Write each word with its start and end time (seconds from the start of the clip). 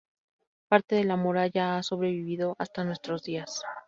Parte 0.67 0.95
de 0.95 1.03
la 1.03 1.15
muralla 1.15 1.77
ha 1.77 1.83
sobrevivido 1.83 2.55
hasta 2.57 2.83
nuestros 2.83 3.21
días. 3.21 3.61